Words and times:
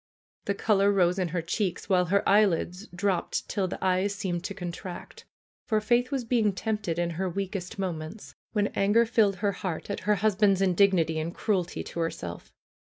The 0.45 0.55
color 0.55 0.91
rose 0.91 1.19
in 1.19 1.27
her 1.27 1.43
cheeks, 1.43 1.87
while 1.87 2.05
her 2.05 2.27
eye 2.27 2.43
lids 2.43 2.87
dropped 2.87 3.47
till 3.47 3.67
the 3.67 3.77
eyes 3.85 4.15
seemed 4.15 4.43
to 4.45 4.55
contract. 4.55 5.25
For 5.67 5.79
Faith 5.79 6.09
was 6.09 6.23
being 6.23 6.53
tempted 6.53 6.97
in 6.97 7.11
her 7.11 7.29
weakest 7.29 7.77
moments; 7.77 8.33
when 8.51 8.69
anger 8.73 9.05
filled 9.05 9.35
her 9.35 9.51
heart 9.51 9.91
at 9.91 9.99
her 10.09 10.15
husband's 10.15 10.59
indignity 10.59 11.19
and 11.19 11.35
cruelty 11.35 11.83
to 11.83 11.99
herself. 11.99 12.51